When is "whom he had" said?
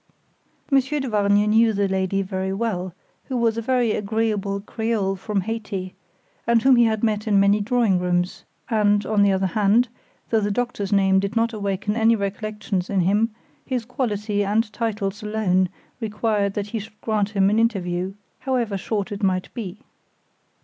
6.63-7.03